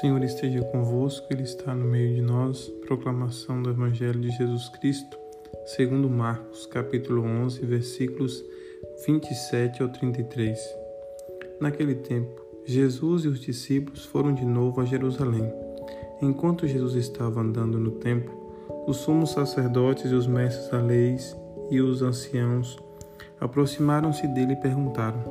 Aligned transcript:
Senhor 0.00 0.24
esteja 0.24 0.62
convosco, 0.62 1.26
Ele 1.30 1.42
está 1.42 1.74
no 1.74 1.84
meio 1.84 2.14
de 2.14 2.22
nós. 2.22 2.66
Proclamação 2.86 3.62
do 3.62 3.68
Evangelho 3.68 4.18
de 4.18 4.30
Jesus 4.30 4.70
Cristo, 4.70 5.18
segundo 5.66 6.08
Marcos, 6.08 6.64
capítulo 6.64 7.22
11, 7.22 7.60
versículos 7.66 8.42
27 9.06 9.82
ao 9.82 9.90
33. 9.90 10.58
Naquele 11.60 11.96
tempo, 11.96 12.40
Jesus 12.64 13.26
e 13.26 13.28
os 13.28 13.38
discípulos 13.38 14.06
foram 14.06 14.32
de 14.32 14.46
novo 14.46 14.80
a 14.80 14.86
Jerusalém. 14.86 15.52
Enquanto 16.22 16.66
Jesus 16.66 16.94
estava 16.94 17.42
andando 17.42 17.78
no 17.78 17.90
templo, 17.90 18.32
os 18.86 18.96
sumos 18.96 19.32
sacerdotes 19.32 20.10
e 20.10 20.14
os 20.14 20.26
mestres 20.26 20.70
da 20.70 20.80
lei 20.80 21.18
e 21.70 21.82
os 21.82 22.00
anciãos 22.00 22.78
aproximaram-se 23.38 24.26
dele 24.28 24.54
e 24.54 24.60
perguntaram: 24.62 25.22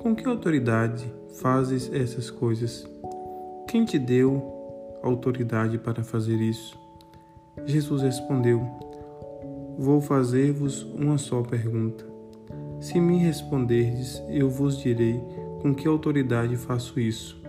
Com 0.00 0.16
que 0.16 0.26
autoridade 0.26 1.04
fazes 1.34 1.92
essas 1.92 2.30
coisas? 2.30 2.88
Quem 3.70 3.84
te 3.84 4.00
deu 4.00 4.98
autoridade 5.00 5.78
para 5.78 6.02
fazer 6.02 6.40
isso? 6.40 6.76
Jesus 7.64 8.02
respondeu: 8.02 8.66
Vou 9.78 10.00
fazer-vos 10.00 10.82
uma 10.82 11.16
só 11.16 11.40
pergunta. 11.40 12.04
Se 12.80 12.98
me 12.98 13.18
responderdes, 13.18 14.20
eu 14.28 14.50
vos 14.50 14.76
direi 14.76 15.22
com 15.62 15.72
que 15.72 15.86
autoridade 15.86 16.56
faço 16.56 16.98
isso. 16.98 17.40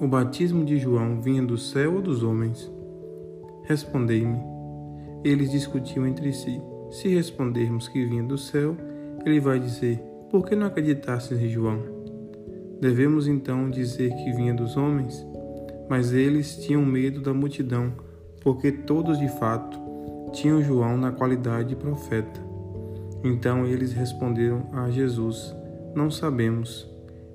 O 0.00 0.06
batismo 0.06 0.64
de 0.64 0.78
João 0.78 1.20
vinha 1.20 1.42
do 1.42 1.58
céu 1.58 1.94
ou 1.94 2.00
dos 2.00 2.22
homens? 2.22 2.70
Respondei-me. 3.64 4.38
Eles 5.24 5.50
discutiam 5.50 6.06
entre 6.06 6.32
si. 6.32 6.62
Se 6.92 7.08
respondermos 7.08 7.88
que 7.88 8.06
vinha 8.06 8.22
do 8.22 8.38
céu, 8.38 8.76
ele 9.26 9.40
vai 9.40 9.58
dizer: 9.58 9.98
Por 10.30 10.46
que 10.46 10.54
não 10.54 10.68
acreditastes 10.68 11.36
em 11.42 11.48
João? 11.48 11.97
Devemos 12.80 13.26
então 13.26 13.68
dizer 13.70 14.14
que 14.14 14.32
vinha 14.32 14.54
dos 14.54 14.76
homens? 14.76 15.26
Mas 15.88 16.12
eles 16.12 16.56
tinham 16.56 16.84
medo 16.84 17.20
da 17.20 17.34
multidão, 17.34 17.92
porque 18.40 18.70
todos 18.70 19.18
de 19.18 19.28
fato 19.28 19.78
tinham 20.32 20.62
João 20.62 20.96
na 20.96 21.10
qualidade 21.10 21.70
de 21.70 21.76
profeta. 21.76 22.40
Então 23.24 23.66
eles 23.66 23.92
responderam 23.92 24.68
a 24.72 24.90
Jesus: 24.90 25.54
Não 25.94 26.10
sabemos. 26.10 26.88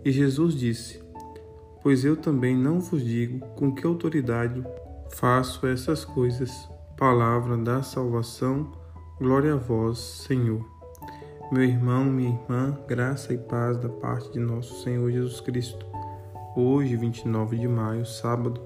E 0.05 0.11
Jesus 0.11 0.55
disse: 0.55 1.03
Pois 1.81 2.05
eu 2.05 2.15
também 2.15 2.55
não 2.55 2.79
vos 2.79 3.03
digo 3.03 3.39
com 3.55 3.73
que 3.73 3.85
autoridade 3.85 4.63
faço 5.15 5.67
essas 5.67 6.05
coisas. 6.05 6.51
Palavra 6.97 7.57
da 7.57 7.81
salvação, 7.81 8.71
glória 9.19 9.53
a 9.53 9.57
vós, 9.57 9.97
Senhor. 9.97 10.82
Meu 11.51 11.63
irmão, 11.63 12.05
minha 12.05 12.29
irmã, 12.29 12.79
graça 12.87 13.31
e 13.31 13.37
paz 13.37 13.77
da 13.77 13.89
parte 13.89 14.31
de 14.31 14.39
nosso 14.39 14.81
Senhor 14.81 15.11
Jesus 15.11 15.39
Cristo. 15.39 15.85
Hoje, 16.55 16.95
29 16.95 17.57
de 17.57 17.67
maio, 17.67 18.05
sábado, 18.05 18.59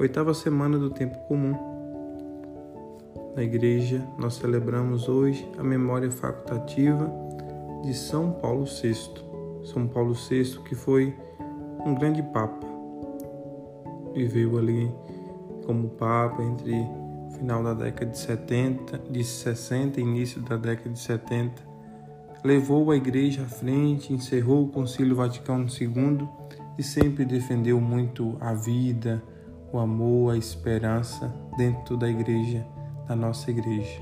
oitava 0.00 0.34
semana 0.34 0.78
do 0.78 0.90
tempo 0.90 1.16
comum. 1.28 1.54
Na 3.36 3.42
igreja, 3.42 4.04
nós 4.18 4.34
celebramos 4.34 5.08
hoje 5.08 5.48
a 5.58 5.62
memória 5.62 6.10
facultativa 6.10 7.08
de 7.84 7.94
São 7.94 8.32
Paulo 8.32 8.64
VI. 8.64 8.94
São 9.64 9.86
Paulo 9.86 10.14
VI, 10.14 10.58
que 10.64 10.74
foi 10.74 11.14
um 11.86 11.94
grande 11.94 12.22
papa. 12.22 12.66
Viveu 14.14 14.58
ali 14.58 14.90
como 15.64 15.90
papa 15.90 16.42
entre 16.42 16.72
final 17.36 17.62
da 17.62 17.74
década 17.74 18.10
de 18.10 18.18
70, 18.18 18.98
de 19.10 19.22
60 19.22 20.00
e 20.00 20.02
início 20.02 20.40
da 20.42 20.56
década 20.56 20.90
de 20.90 20.98
70 20.98 21.67
levou 22.44 22.90
a 22.90 22.96
Igreja 22.96 23.42
à 23.42 23.46
frente, 23.46 24.12
encerrou 24.12 24.64
o 24.64 24.68
Concílio 24.68 25.16
Vaticano 25.16 25.66
II 25.68 26.28
e 26.78 26.82
sempre 26.82 27.24
defendeu 27.24 27.80
muito 27.80 28.36
a 28.40 28.54
vida, 28.54 29.22
o 29.72 29.78
amor, 29.78 30.32
a 30.32 30.36
esperança 30.36 31.34
dentro 31.56 31.96
da 31.96 32.08
Igreja, 32.08 32.64
da 33.06 33.16
nossa 33.16 33.50
Igreja. 33.50 34.00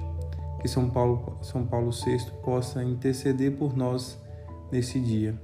Que 0.60 0.68
São 0.68 0.90
Paulo, 0.90 1.38
São 1.42 1.64
Paulo 1.64 1.90
VI 1.90 2.18
possa 2.42 2.84
interceder 2.84 3.52
por 3.52 3.76
nós 3.76 4.20
nesse 4.70 5.00
dia. 5.00 5.38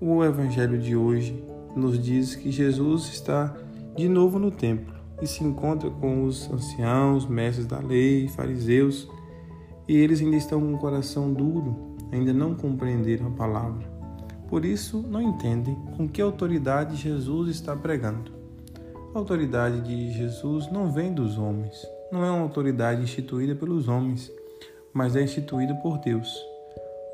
O 0.00 0.24
Evangelho 0.24 0.78
de 0.78 0.96
hoje 0.96 1.42
nos 1.74 2.02
diz 2.02 2.34
que 2.34 2.50
Jesus 2.50 3.06
está 3.08 3.54
de 3.96 4.08
novo 4.08 4.38
no 4.38 4.50
templo 4.50 4.94
e 5.22 5.26
se 5.26 5.42
encontra 5.42 5.88
com 5.88 6.24
os 6.24 6.50
anciãos, 6.50 7.26
mestres 7.26 7.66
da 7.66 7.78
lei, 7.78 8.28
fariseus 8.28 9.08
e 9.88 9.96
eles 9.96 10.20
ainda 10.20 10.36
estão 10.36 10.60
com 10.60 10.74
o 10.74 10.78
coração 10.78 11.32
duro, 11.32 11.96
ainda 12.12 12.32
não 12.32 12.54
compreenderam 12.54 13.28
a 13.28 13.30
palavra. 13.30 13.86
Por 14.48 14.64
isso, 14.64 15.02
não 15.08 15.20
entendem 15.20 15.76
com 15.96 16.08
que 16.08 16.22
autoridade 16.22 16.96
Jesus 16.96 17.48
está 17.48 17.74
pregando. 17.74 18.32
A 19.14 19.18
autoridade 19.18 19.80
de 19.80 20.12
Jesus 20.12 20.70
não 20.70 20.90
vem 20.90 21.12
dos 21.12 21.38
homens, 21.38 21.86
não 22.12 22.24
é 22.24 22.30
uma 22.30 22.42
autoridade 22.42 23.02
instituída 23.02 23.54
pelos 23.54 23.88
homens, 23.88 24.30
mas 24.92 25.16
é 25.16 25.22
instituída 25.22 25.74
por 25.74 25.98
Deus. 25.98 26.32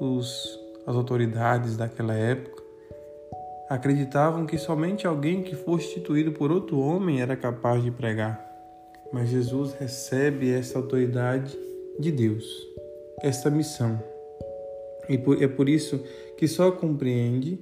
Os, 0.00 0.58
as 0.86 0.94
autoridades 0.94 1.76
daquela 1.76 2.14
época 2.14 2.62
acreditavam 3.68 4.44
que 4.44 4.58
somente 4.58 5.06
alguém 5.06 5.42
que 5.42 5.54
fosse 5.54 5.86
instituído 5.86 6.32
por 6.32 6.52
outro 6.52 6.78
homem 6.78 7.22
era 7.22 7.34
capaz 7.34 7.82
de 7.82 7.90
pregar. 7.90 8.44
Mas 9.12 9.30
Jesus 9.30 9.72
recebe 9.74 10.52
essa 10.52 10.78
autoridade 10.78 11.56
de 11.98 12.10
Deus, 12.10 12.44
esta 13.22 13.50
missão. 13.50 14.02
E 15.08 15.14
é 15.42 15.48
por 15.48 15.68
isso 15.68 16.02
que 16.36 16.46
só 16.46 16.70
compreende 16.70 17.58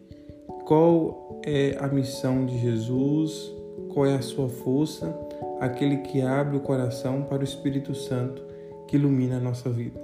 qual 0.67 1.41
é 1.45 1.77
a 1.81 1.89
missão 1.89 2.47
de 2.47 2.59
Jesus, 2.59 3.53
qual 3.93 4.07
é 4.07 4.15
a 4.15 4.23
sua 4.23 4.49
força, 4.49 5.17
aquele 5.61 5.99
que 5.99 6.21
abre 6.23 6.57
o 6.57 6.61
coração 6.61 7.23
para 7.23 7.41
o 7.41 7.45
Espírito 7.45 7.95
Santo 7.95 8.43
que 8.87 8.97
ilumina 8.97 9.37
a 9.37 9.41
nossa 9.41 9.71
vida. 9.71 10.01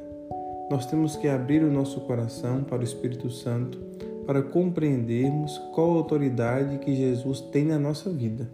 Nós 0.70 0.86
temos 0.86 1.16
que 1.16 1.28
abrir 1.28 1.62
o 1.62 1.70
nosso 1.70 2.00
coração 2.00 2.64
para 2.64 2.80
o 2.80 2.84
Espírito 2.84 3.30
Santo 3.30 3.78
para 4.26 4.42
compreendermos 4.42 5.56
qual 5.72 5.92
a 5.92 5.96
autoridade 5.98 6.78
que 6.78 6.94
Jesus 6.94 7.40
tem 7.40 7.64
na 7.64 7.78
nossa 7.78 8.10
vida. 8.10 8.50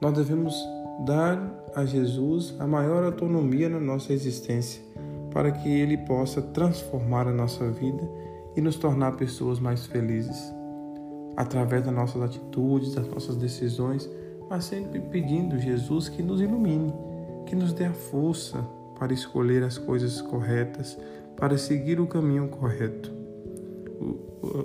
Nós 0.00 0.12
devemos 0.12 0.54
dar 1.00 1.64
a 1.74 1.84
Jesus 1.84 2.54
a 2.58 2.66
maior 2.66 3.04
autonomia 3.04 3.68
na 3.68 3.80
nossa 3.80 4.12
existência, 4.12 4.82
para 5.30 5.50
que 5.50 5.68
Ele 5.68 5.96
possa 5.96 6.42
transformar 6.42 7.26
a 7.26 7.32
nossa 7.32 7.70
vida 7.70 8.08
e 8.56 8.60
nos 8.60 8.76
tornar 8.76 9.16
pessoas 9.16 9.58
mais 9.58 9.86
felizes, 9.86 10.52
através 11.36 11.84
das 11.84 11.94
nossas 11.94 12.22
atitudes, 12.22 12.94
das 12.94 13.08
nossas 13.08 13.36
decisões, 13.36 14.08
mas 14.48 14.64
sempre 14.64 15.00
pedindo 15.00 15.58
Jesus 15.58 16.08
que 16.08 16.22
nos 16.22 16.40
ilumine, 16.40 16.92
que 17.46 17.56
nos 17.56 17.72
dê 17.72 17.86
a 17.86 17.92
força 17.92 18.58
para 18.98 19.12
escolher 19.12 19.62
as 19.62 19.78
coisas 19.78 20.20
corretas, 20.20 20.98
para 21.36 21.56
seguir 21.56 21.98
o 21.98 22.06
caminho 22.06 22.48
correto. 22.48 23.10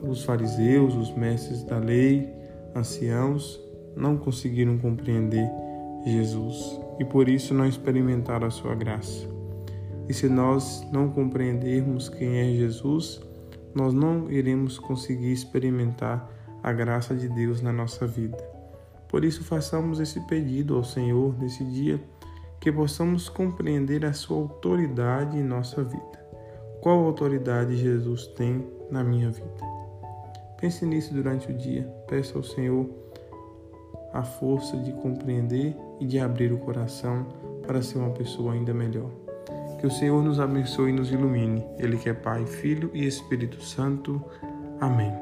Os 0.08 0.24
fariseus, 0.24 0.94
os 0.96 1.16
mestres 1.16 1.64
da 1.64 1.78
lei, 1.78 2.30
anciãos, 2.76 3.60
não 3.96 4.18
conseguiram 4.18 4.78
compreender 4.78 5.50
Jesus 6.08 6.80
e 7.00 7.06
por 7.06 7.30
isso 7.30 7.54
não 7.54 7.66
experimentaram 7.66 8.48
a 8.48 8.52
sua 8.52 8.76
graça. 8.76 9.28
E 10.10 10.14
se 10.14 10.30
nós 10.30 10.88
não 10.92 11.10
compreendermos 11.10 12.10
quem 12.10 12.38
é 12.38 12.56
Jesus, 12.56 13.22
nós 13.76 13.94
não 13.94 14.32
iremos 14.32 14.80
conseguir 14.80 15.32
experimentar 15.32 16.30
a 16.64 16.72
graça 16.72 17.14
de 17.14 17.28
Deus 17.30 17.62
na 17.62 17.72
nossa 17.72 18.08
vida. 18.08 18.38
Por 19.08 19.24
isso, 19.24 19.44
façamos 19.44 20.00
esse 20.00 20.20
pedido 20.22 20.76
ao 20.76 20.84
Senhor 20.84 21.38
nesse 21.38 21.64
dia, 21.64 22.02
que 22.60 22.72
possamos 22.72 23.30
compreender 23.30 24.06
a 24.06 24.14
sua 24.14 24.38
autoridade 24.38 25.38
em 25.38 25.44
nossa 25.44 25.84
vida. 25.84 26.28
Qual 26.82 27.06
autoridade 27.06 27.78
Jesus 27.78 28.28
tem 28.28 28.68
na 28.90 29.04
minha 29.04 29.30
vida? 29.30 29.78
Pense 30.60 30.86
nisso 30.86 31.14
durante 31.14 31.52
o 31.52 31.54
dia. 31.54 31.84
Peça 32.08 32.38
ao 32.38 32.44
Senhor 32.44 32.86
a 34.18 34.24
força 34.24 34.76
de 34.78 34.92
compreender 34.94 35.78
e 36.00 36.06
de 36.06 36.20
abrir 36.20 36.52
o 36.52 36.58
coração 36.58 37.28
para 37.68 37.84
ser 37.84 38.00
uma 38.00 38.10
pessoa 38.10 38.54
ainda 38.54 38.74
melhor. 38.74 39.12
Que 39.80 39.86
o 39.86 39.92
Senhor 39.92 40.24
nos 40.24 40.40
abençoe 40.40 40.90
e 40.90 40.94
nos 40.94 41.12
ilumine. 41.12 41.64
Ele 41.78 41.98
que 41.98 42.10
é 42.10 42.14
Pai, 42.16 42.44
Filho 42.48 42.90
e 42.96 43.06
Espírito 43.06 43.62
Santo. 43.62 44.20
Amém. 44.82 45.14